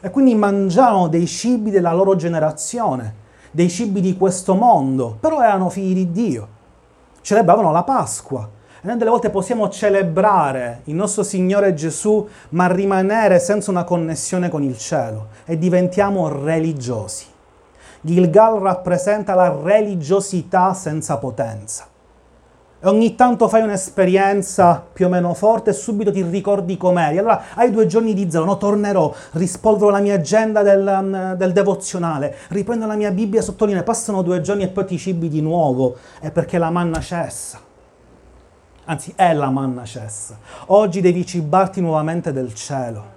[0.00, 3.14] e quindi mangiavano dei cibi della loro generazione,
[3.50, 6.48] dei cibi di questo mondo, però erano figli di Dio.
[7.20, 8.48] Celebravano la Pasqua.
[8.80, 14.62] Noi delle volte possiamo celebrare il nostro Signore Gesù, ma rimanere senza una connessione con
[14.62, 17.26] il cielo e diventiamo religiosi.
[18.00, 21.86] Gilgal rappresenta la religiosità senza potenza.
[22.80, 27.18] E ogni tanto fai un'esperienza più o meno forte e subito ti ricordi com'eri.
[27.18, 31.52] Allora hai due giorni di zelo, no, tornerò, rispolvero la mia agenda del, um, del
[31.52, 35.96] devozionale, riprendo la mia Bibbia, sottolineo, passano due giorni e poi ti cibi di nuovo.
[36.20, 37.66] È perché la manna cessa.
[38.90, 40.38] Anzi, è la manna cessa.
[40.68, 43.16] Oggi devi cibarti nuovamente del cielo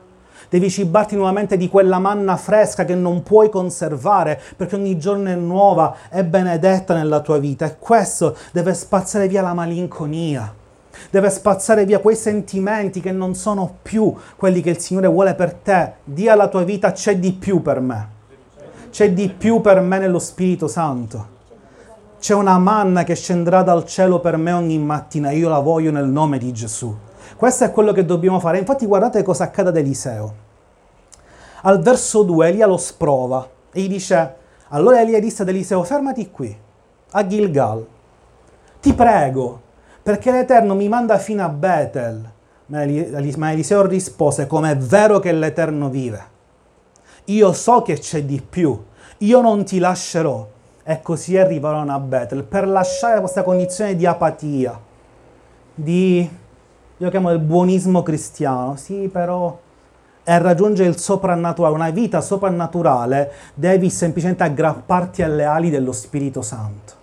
[0.52, 5.36] devi cibarti nuovamente di quella manna fresca che non puoi conservare perché ogni giorno è
[5.36, 10.54] nuova e benedetta nella tua vita e questo deve spazzare via la malinconia.
[11.10, 15.54] Deve spazzare via quei sentimenti che non sono più quelli che il Signore vuole per
[15.54, 15.94] te.
[16.04, 18.08] Dia alla tua vita c'è di più per me.
[18.90, 21.31] C'è di più per me nello Spirito Santo.
[22.22, 25.32] C'è una manna che scenderà dal cielo per me ogni mattina.
[25.32, 26.96] Io la voglio nel nome di Gesù.
[27.36, 28.60] Questo è quello che dobbiamo fare.
[28.60, 30.36] Infatti guardate cosa accade ad Eliseo.
[31.64, 34.36] Al verso 2 Elia lo sprova e gli dice,
[34.68, 36.56] allora Elia disse ad Eliseo, fermati qui,
[37.10, 37.88] a Gilgal.
[38.80, 39.62] Ti prego,
[40.04, 42.32] perché l'Eterno mi manda fino a Betel.
[42.68, 42.84] Ma
[43.52, 46.24] Eliseo rispose, come è vero che l'Eterno vive.
[47.26, 48.80] Io so che c'è di più,
[49.18, 50.60] io non ti lascerò.
[50.92, 54.78] E così arrivarono a Betel per lasciare questa condizione di apatia,
[55.74, 56.30] di
[56.98, 59.58] io chiamo il buonismo cristiano, sì però
[60.22, 66.94] e raggiungere il soprannaturale, una vita soprannaturale, devi semplicemente aggrapparti alle ali dello Spirito Santo.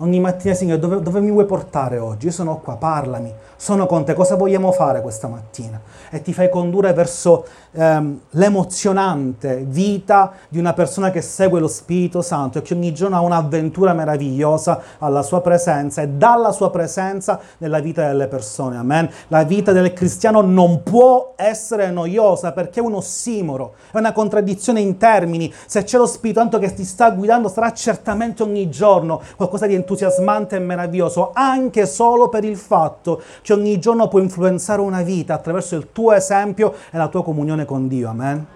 [0.00, 2.26] Ogni mattina, Signore, dove, dove, mi vuoi portare oggi?
[2.26, 5.80] Io sono qua, parlami, sono con te, cosa vogliamo fare questa mattina?
[6.10, 12.22] E ti fai condurre verso ehm, l'emozionante vita di una persona che segue lo Spirito
[12.22, 17.40] Santo e che ogni giorno ha un'avventura meravigliosa alla sua presenza e dalla sua presenza
[17.58, 18.76] nella vita delle persone.
[18.76, 19.10] Amen.
[19.26, 24.78] La vita del cristiano non può essere noiosa perché è un ossimoro, è una contraddizione
[24.78, 25.52] in termini.
[25.66, 29.74] Se c'è lo Spirito Santo che ti sta guidando, sarà certamente ogni giorno qualcosa di
[29.74, 35.34] entusiasmante e meraviglioso, anche solo per il fatto che ogni giorno può influenzare una vita
[35.34, 38.08] attraverso il tuo esempio e la tua comunione con Dio.
[38.08, 38.46] Amen.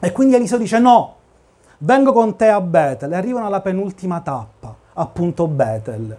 [0.00, 1.16] E quindi Eliseo dice no,
[1.78, 6.16] vengo con te a Betel e arrivano alla penultima tappa, appunto Betel.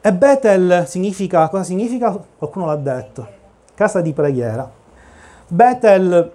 [0.00, 2.18] E Betel significa, cosa significa?
[2.38, 3.26] Qualcuno l'ha detto,
[3.74, 4.70] casa di preghiera.
[5.46, 6.32] Betel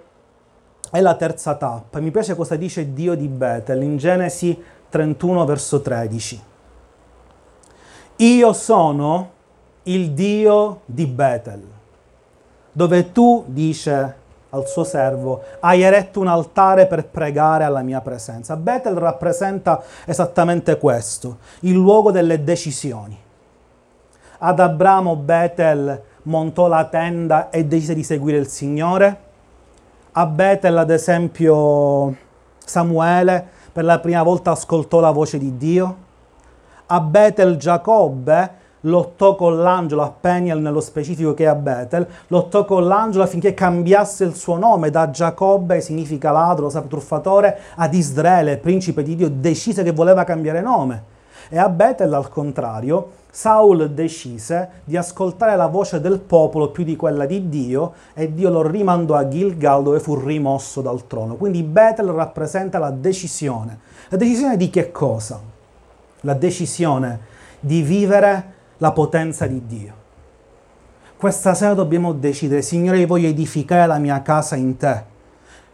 [0.90, 1.98] è la terza tappa.
[1.98, 6.42] Mi piace cosa dice Dio di Betel in Genesi 31 verso 13.
[8.18, 9.30] Io sono
[9.82, 11.62] il Dio di Betel,
[12.72, 14.16] dove tu, dice
[14.48, 18.56] al suo servo, hai eretto un altare per pregare alla mia presenza.
[18.56, 23.18] Betel rappresenta esattamente questo, il luogo delle decisioni.
[24.38, 29.20] Ad Abramo Betel montò la tenda e decise di seguire il Signore.
[30.12, 32.16] A Betel, ad esempio,
[32.64, 36.04] Samuele per la prima volta ascoltò la voce di Dio
[36.86, 42.64] a Betel Giacobbe lottò con l'angelo a Peniel nello specifico che è a Betel, lottò
[42.64, 49.02] con l'angelo affinché cambiasse il suo nome da Giacobbe, significa ladro, truffatore, ad Israele, principe
[49.02, 51.14] di Dio, decise che voleva cambiare nome.
[51.48, 56.96] E a Betel, al contrario, Saul decise di ascoltare la voce del popolo più di
[56.96, 61.36] quella di Dio e Dio lo rimandò a Gilgal dove fu rimosso dal trono.
[61.36, 63.78] Quindi Betel rappresenta la decisione.
[64.08, 65.54] La decisione di che cosa?
[66.26, 67.20] La decisione
[67.60, 70.04] di vivere la potenza di Dio.
[71.16, 75.14] Questa sera dobbiamo decidere, Signore, io voglio edificare la mia casa in te.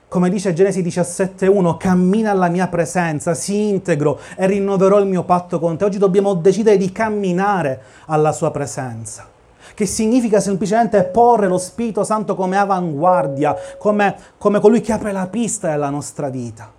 [0.06, 5.58] Come dice Genesi 17.1, cammina alla mia presenza, si integro e rinnoverò il mio patto
[5.58, 5.86] con te.
[5.86, 9.30] Oggi dobbiamo decidere di camminare alla sua presenza
[9.74, 15.28] che significa semplicemente porre lo Spirito Santo come avanguardia, come, come colui che apre la
[15.28, 16.70] pista della nostra vita.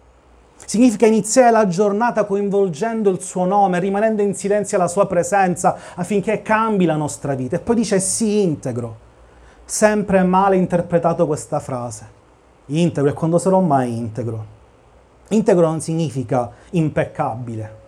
[0.56, 6.42] Significa iniziare la giornata coinvolgendo il suo nome, rimanendo in silenzio alla sua presenza affinché
[6.42, 7.58] cambi la nostra vita.
[7.58, 8.98] E poi dice sì integro.
[9.66, 12.22] Sempre male interpretato questa frase.
[12.68, 14.46] Integro è quando sarò mai integro.
[15.30, 17.82] Integro non significa impeccabile.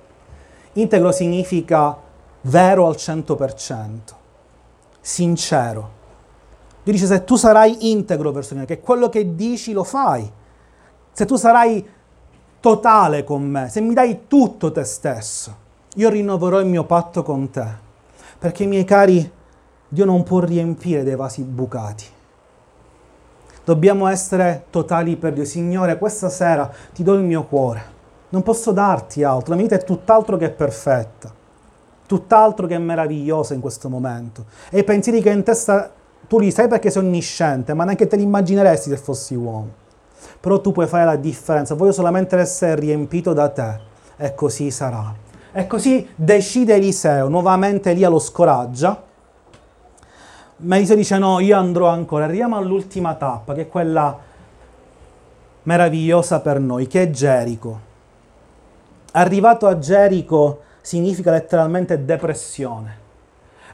[0.74, 1.98] Integro significa
[2.42, 3.90] vero al 100%,
[5.00, 5.90] sincero.
[6.84, 10.30] Dio dice se tu sarai integro verso me, che quello che dici lo fai,
[11.12, 11.88] se tu sarai
[12.66, 15.56] totale con me, se mi dai tutto te stesso,
[15.98, 17.64] io rinnoverò il mio patto con te.
[18.40, 19.32] Perché, miei cari,
[19.88, 22.06] Dio non può riempire dei vasi bucati.
[23.64, 25.46] Dobbiamo essere totali per Dio.
[25.46, 27.84] Signore, questa sera ti do il mio cuore.
[28.30, 29.52] Non posso darti altro.
[29.52, 31.32] La mia vita è tutt'altro che perfetta,
[32.08, 34.46] tutt'altro che meravigliosa in questo momento.
[34.72, 35.94] E i pensieri che in testa
[36.28, 39.84] tu li sai perché sei onnisciente, ma neanche te li immagineresti se fossi uomo.
[40.40, 41.76] Però tu puoi fare la differenza.
[41.76, 43.80] Voglio solamente essere riempito da te.
[44.18, 45.14] E così sarà.
[45.52, 47.28] E così decide Eliseo.
[47.28, 49.04] Nuovamente Elia lo scoraggia
[50.58, 52.26] ma Eliseo dice no, io andrò ancora.
[52.26, 54.18] Arriviamo all'ultima tappa, che è quella
[55.64, 57.80] meravigliosa per noi, che è Gerico.
[59.12, 63.04] Arrivato a Gerico significa letteralmente depressione.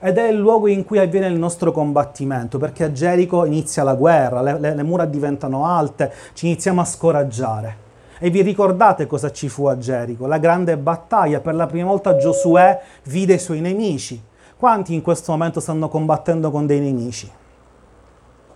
[0.04, 3.94] Ed è il luogo in cui avviene il nostro combattimento, perché a Gerico inizia la
[3.94, 7.78] guerra, le, le, le mura diventano alte, ci iniziamo a scoraggiare.
[8.18, 10.26] E vi ricordate cosa ci fu a Gerico?
[10.26, 11.40] La grande battaglia.
[11.40, 14.22] Per la prima volta Giosuè vide i suoi nemici
[14.58, 17.32] quanti in questo momento stanno combattendo con dei nemici?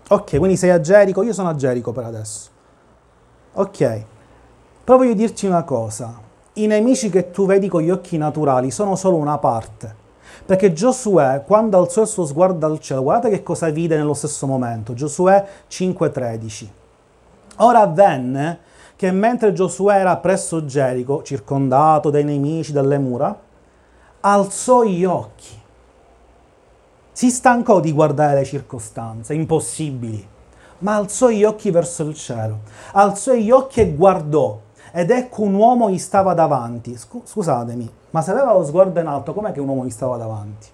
[0.10, 2.50] Ok, quindi sei a Gerico, io sono a Gerico per adesso.
[3.54, 4.04] Ok,
[4.84, 6.14] però voglio dirti una cosa,
[6.54, 10.04] i nemici che tu vedi con gli occhi naturali sono solo una parte.
[10.46, 14.46] Perché Giosuè, quando alzò il suo sguardo al cielo, guardate che cosa vide nello stesso
[14.46, 14.94] momento.
[14.94, 16.72] Giosuè 5:13.
[17.58, 18.60] Ora avvenne
[18.96, 23.38] che mentre Giosuè era presso Gerico, circondato dai nemici, dalle mura,
[24.22, 25.64] alzò gli occhi
[27.12, 30.28] si stancò di guardare le circostanze impossibili,
[30.80, 32.60] ma alzò gli occhi verso il cielo,
[32.92, 34.60] alzò gli occhi e guardò,
[34.98, 36.98] ed ecco un uomo gli stava davanti.
[36.98, 40.68] Scusatemi, ma se aveva lo sguardo in alto, com'è che un uomo gli stava davanti?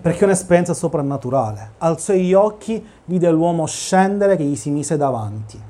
[0.00, 1.72] Perché è un'esperienza soprannaturale.
[1.78, 5.60] Alzò gli occhi, vide l'uomo scendere che gli si mise davanti.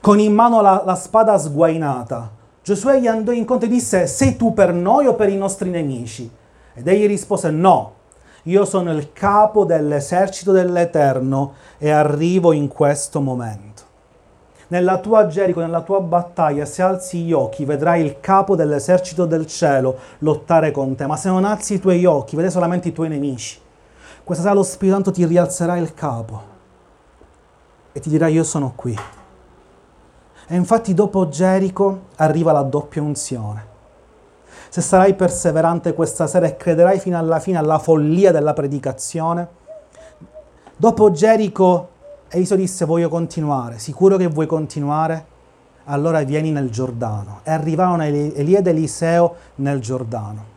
[0.00, 2.30] Con in mano la, la spada sguainata,
[2.62, 6.28] Giosuè gli andò incontro e disse: Sei tu per noi o per i nostri nemici?
[6.72, 7.92] Ed egli rispose no,
[8.44, 13.65] io sono il capo dell'esercito dell'Eterno e arrivo in questo momento.
[14.68, 19.46] Nella tua Gerico, nella tua battaglia, se alzi gli occhi, vedrai il capo dell'esercito del
[19.46, 23.08] cielo lottare con te, ma se non alzi i tuoi occhi, vedrai solamente i tuoi
[23.08, 23.60] nemici.
[24.24, 26.54] Questa sera lo Spirito Santo ti rialzerà il capo
[27.92, 28.98] e ti dirà io sono qui.
[30.48, 33.74] E infatti dopo Gerico arriva la doppia unzione
[34.68, 39.48] se sarai perseverante questa sera e crederai fino alla fine alla follia della predicazione.
[40.76, 41.88] Dopo Gerico,
[42.36, 45.34] Eliseo disse voglio continuare, sicuro che vuoi continuare?
[45.84, 47.40] Allora vieni nel Giordano.
[47.42, 50.54] E arrivarono Elia ed Eliseo nel Giordano.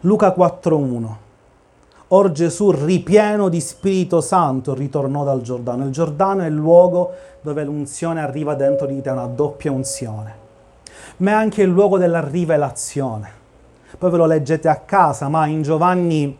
[0.00, 1.06] Luca 4.1
[2.10, 5.84] Or Gesù, ripieno di Spirito Santo, ritornò dal Giordano.
[5.84, 10.46] Il Giordano è il luogo dove l'unzione arriva dentro di te, una doppia unzione
[11.18, 13.36] ma è anche il luogo della rivelazione.
[13.96, 16.36] Poi ve lo leggete a casa, ma in Giovanni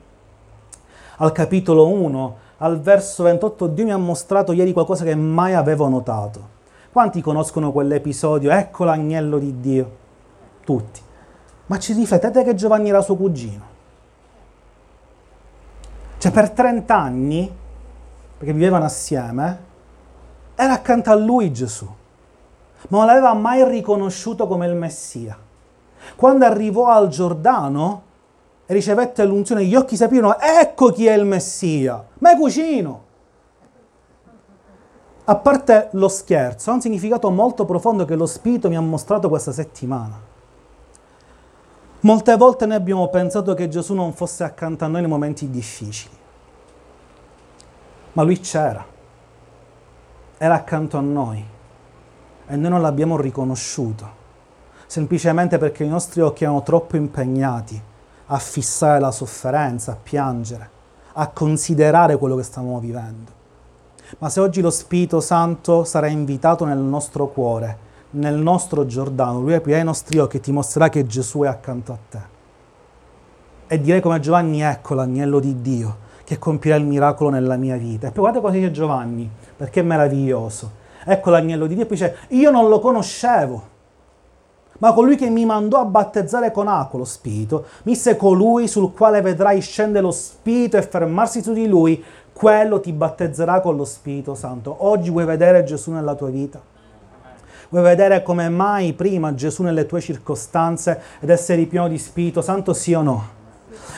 [1.17, 5.89] al capitolo 1, al verso 28, Dio mi ha mostrato ieri qualcosa che mai avevo
[5.89, 6.57] notato.
[6.93, 8.51] Quanti conoscono quell'episodio?
[8.51, 9.97] Ecco l'agnello di Dio.
[10.65, 11.01] Tutti.
[11.67, 13.77] Ma ci riflettete che Giovanni era suo cugino?
[16.19, 17.57] Cioè per 30 anni,
[18.37, 19.67] perché vivevano assieme,
[20.55, 21.89] era accanto a lui Gesù
[22.89, 25.37] ma non l'aveva mai riconosciuto come il Messia.
[26.15, 28.03] Quando arrivò al Giordano
[28.69, 33.07] ricevette l'unzione, gli occhi si aprirono, ecco chi è il Messia, ma è cugino.
[35.25, 39.29] A parte lo scherzo, ha un significato molto profondo che lo Spirito mi ha mostrato
[39.29, 40.27] questa settimana.
[42.01, 46.17] Molte volte noi abbiamo pensato che Gesù non fosse accanto a noi nei momenti difficili,
[48.13, 48.85] ma lui c'era,
[50.39, 51.45] era accanto a noi
[52.47, 54.09] e noi non l'abbiamo riconosciuto,
[54.87, 57.83] semplicemente perché i nostri occhi erano troppo impegnati
[58.29, 60.71] a fissare la sofferenza, a piangere,
[61.13, 63.33] a considerare quello che stavamo vivendo.
[64.19, 69.55] Ma se oggi lo Spirito Santo sarà invitato nel nostro cuore, nel nostro Giordano, lui
[69.55, 72.21] aprirà i nostri occhi e ti mostrerà che Gesù è accanto a te.
[73.67, 78.09] E direi come Giovanni, ecco l'agnello di Dio che compirà il miracolo nella mia vita.
[78.09, 80.71] E poi guarda cosa dice Giovanni, perché è meraviglioso.
[81.05, 83.77] ecco l'agnello di Dio, e poi dice, io non lo conoscevo.
[84.79, 89.21] Ma colui che mi mandò a battezzare con acqua lo Spirito, disse colui sul quale
[89.21, 92.03] vedrai scendere lo Spirito e fermarsi su di lui,
[92.33, 94.77] quello ti battezzerà con lo Spirito Santo.
[94.87, 96.61] Oggi vuoi vedere Gesù nella tua vita?
[97.71, 102.73] Vuoi vedere come mai prima Gesù nelle tue circostanze ed essere pieno di Spirito Santo,
[102.73, 103.25] sì o no?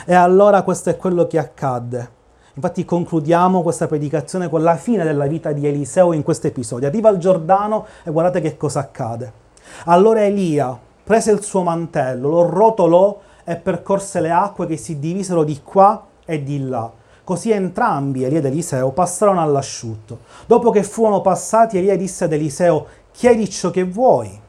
[0.05, 2.19] E allora questo è quello che accadde.
[2.55, 6.87] Infatti concludiamo questa predicazione con la fine della vita di Eliseo in questo episodio.
[6.87, 9.40] Arriva al Giordano e guardate che cosa accade.
[9.85, 15.43] Allora Elia prese il suo mantello, lo rotolò e percorse le acque che si divisero
[15.43, 16.91] di qua e di là.
[17.23, 20.19] Così entrambi, Elia ed Eliseo, passarono all'asciutto.
[20.45, 24.39] Dopo che furono passati, Elia disse ad Eliseo, chiedi ciò che vuoi.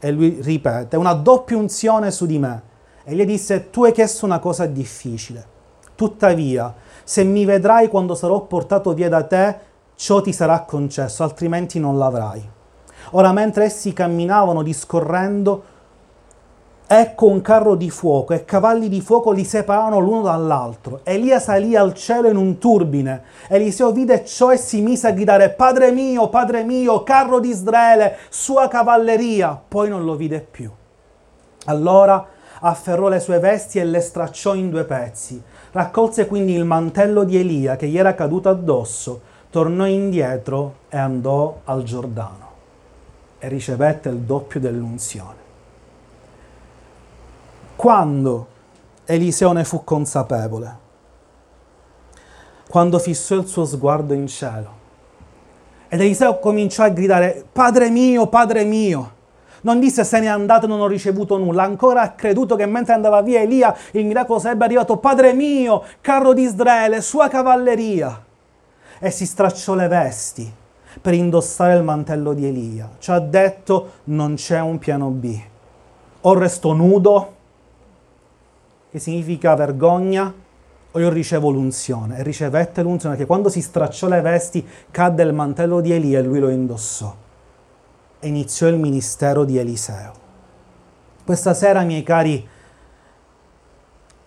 [0.00, 2.62] E lui ripete, una doppia unzione su di me.
[3.04, 5.56] Elia disse, tu hai chiesto una cosa difficile.
[5.94, 9.56] Tuttavia, se mi vedrai quando sarò portato via da te,
[9.94, 12.56] ciò ti sarà concesso, altrimenti non l'avrai.
[13.12, 15.62] Ora mentre essi camminavano discorrendo,
[16.86, 21.00] ecco un carro di fuoco e cavalli di fuoco li separavano l'uno dall'altro.
[21.04, 23.22] Elia salì al cielo in un turbine.
[23.48, 28.16] Eliseo vide ciò e si mise a gridare, Padre mio, Padre mio, carro di Israele,
[28.28, 29.58] sua cavalleria.
[29.68, 30.70] Poi non lo vide più.
[31.66, 32.26] Allora
[32.60, 35.40] afferrò le sue vesti e le stracciò in due pezzi.
[35.72, 41.60] Raccolse quindi il mantello di Elia che gli era caduto addosso, tornò indietro e andò
[41.64, 42.47] al Giordano
[43.38, 45.46] e ricevette il doppio dell'unzione.
[47.76, 48.46] Quando
[49.04, 50.86] Eliseo ne fu consapevole?
[52.68, 54.76] Quando fissò il suo sguardo in cielo.
[55.88, 59.16] Ed Eliseo cominciò a gridare, Padre mio, Padre mio.
[59.60, 62.94] Non disse se n'è andato e non ho ricevuto nulla, ancora ha creduto che mentre
[62.94, 68.24] andava via Elia il miracolo sarebbe arrivato, Padre mio, carro di Israele, sua cavalleria.
[68.98, 70.52] E si stracciò le vesti
[71.00, 72.90] per indossare il mantello di Elia.
[72.98, 75.40] Ci ha detto non c'è un piano B.
[76.22, 77.34] O resto nudo,
[78.90, 80.32] che significa vergogna,
[80.90, 82.18] o io ricevo l'unzione.
[82.18, 86.22] E ricevette l'unzione che quando si stracciò le vesti cadde il mantello di Elia e
[86.22, 87.14] lui lo indossò.
[88.20, 90.12] E iniziò il ministero di Eliseo.
[91.24, 92.48] Questa sera, miei cari,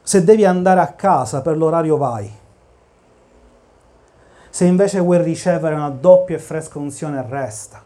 [0.03, 2.39] se devi andare a casa per l'orario vai
[4.51, 7.81] se invece vuoi ricevere una doppia e fresca unzione, resta.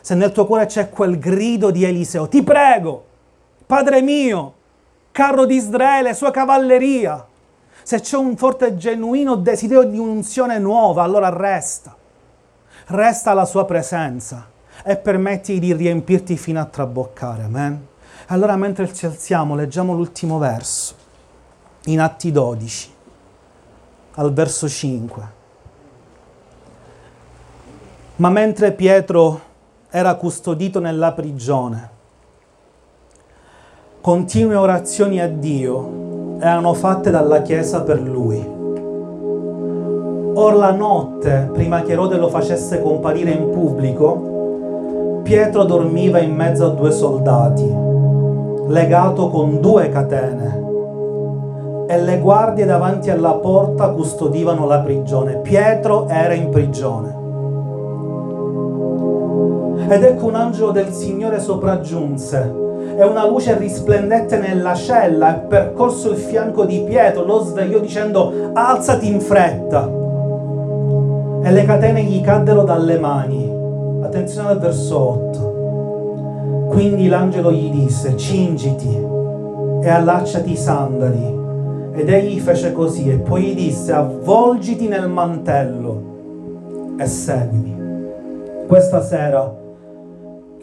[0.00, 3.04] Se nel tuo cuore c'è quel grido di Eliseo, ti prego,
[3.66, 4.54] Padre mio,
[5.10, 7.26] carro di Israele, sua cavalleria.
[7.82, 11.96] Se c'è un forte e genuino desiderio di unzione nuova, allora resta.
[12.86, 14.48] Resta alla sua presenza
[14.84, 17.42] e permetti di riempirti fino a traboccare.
[17.42, 17.86] Amen.
[18.26, 20.94] Allora mentre ci alziamo, leggiamo l'ultimo verso,
[21.86, 22.92] in Atti 12,
[24.14, 25.33] al verso 5.
[28.16, 29.40] Ma mentre Pietro
[29.90, 31.90] era custodito nella prigione,
[34.00, 38.38] continue orazioni a Dio erano fatte dalla Chiesa per lui.
[40.36, 46.66] Or la notte, prima che Erode lo facesse comparire in pubblico, Pietro dormiva in mezzo
[46.66, 47.68] a due soldati,
[48.68, 50.62] legato con due catene,
[51.88, 55.38] e le guardie davanti alla porta custodivano la prigione.
[55.38, 57.23] Pietro era in prigione.
[59.86, 62.62] Ed ecco un angelo del Signore sopraggiunse
[62.96, 68.50] e una luce risplendette nella cella e percorso il fianco di Pietro lo svegliò dicendo
[68.52, 69.90] alzati in fretta.
[71.42, 73.52] E le catene gli caddero dalle mani.
[74.02, 76.68] Attenzione al verso 8.
[76.68, 79.06] Quindi l'angelo gli disse cingiti
[79.82, 81.42] e allacciati i sandali.
[81.92, 87.82] Ed egli fece così e poi gli disse avvolgiti nel mantello e seguimi.
[88.66, 89.62] Questa sera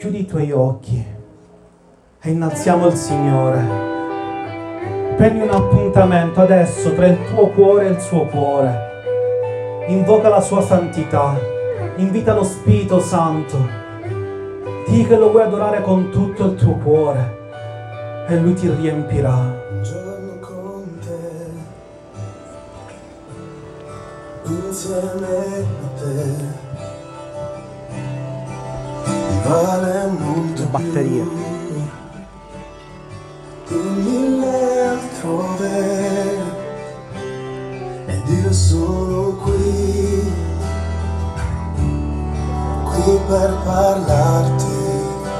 [0.02, 1.06] Chiudi i tuoi occhi
[2.22, 3.60] e innalziamo il Signore.
[5.16, 9.86] Prendi un appuntamento adesso tra il tuo cuore e il suo cuore.
[9.90, 11.40] Invoca la sua santità.
[11.98, 13.58] Invita lo Spirito Santo.
[14.88, 19.60] Dì che lo vuoi adorare con tutto il tuo cuore e Lui ti riempirà.
[24.48, 26.61] insieme a te
[30.72, 31.26] batterie
[34.04, 36.40] mille altrove.
[38.08, 40.34] Ed io sono qui.
[42.86, 44.71] Qui per parlare